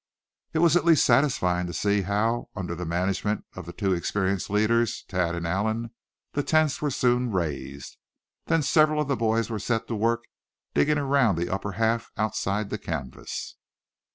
[0.53, 4.49] It was at least satisfying to see how, under the management of the two experienced
[4.49, 5.91] leaders, Thad and Allan,
[6.33, 7.97] the tents were soon raised.
[8.47, 10.23] Then several of the boys were set to work
[10.73, 13.57] digging around the upper half outside the canvas.